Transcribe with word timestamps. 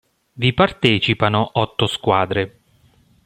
Vi 0.33 0.51
partecipano 0.53 1.47
otto 1.59 1.85
squadre. 1.85 2.59